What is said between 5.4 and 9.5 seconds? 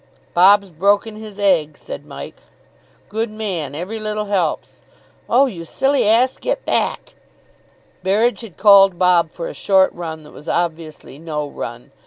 you silly ass, get back!" Berridge had called Bob for